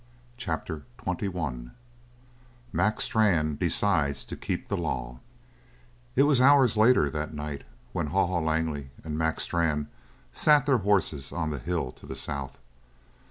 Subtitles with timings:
[0.35, 1.73] CHAPTER XXI
[2.73, 5.19] MAC STRANN DECIDES TO KEEP THE LAW
[6.15, 9.89] It was hours later that night when Haw Haw Langley and Mac Strann
[10.31, 12.57] sat their horses on the hill to the south.